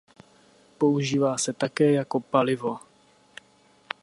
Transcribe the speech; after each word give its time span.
Používá 0.77 1.37
se 1.37 1.53
také 1.53 1.91
jako 1.91 2.19
palivo. 2.19 2.77